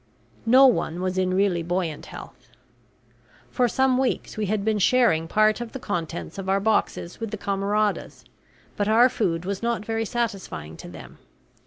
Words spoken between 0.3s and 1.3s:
No one was